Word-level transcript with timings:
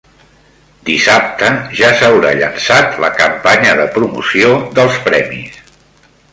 Dissabte 0.87 1.49
ja 1.81 1.91
s'haurà 1.99 2.31
llançat 2.41 2.97
la 3.05 3.13
campanya 3.21 3.77
de 3.83 3.87
promoció 3.99 4.57
dels 4.81 4.99
premis. 5.09 5.65